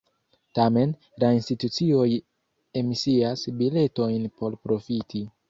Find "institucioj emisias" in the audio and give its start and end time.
1.39-3.45